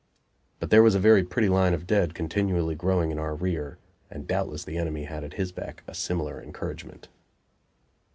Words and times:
But 0.57 0.71
there 0.71 0.81
was 0.81 0.95
a 0.95 0.99
very 0.99 1.23
pretty 1.23 1.47
line 1.47 1.75
of 1.75 1.85
dead 1.85 2.15
continually 2.15 2.73
growing 2.73 3.11
in 3.11 3.19
our 3.19 3.35
rear, 3.35 3.77
and 4.09 4.25
doubtless 4.27 4.63
the 4.63 4.79
enemy 4.79 5.03
had 5.03 5.23
at 5.23 5.33
his 5.33 5.51
back 5.51 5.83
a 5.85 5.93
similar 5.93 6.41
encouragement. 6.41 7.07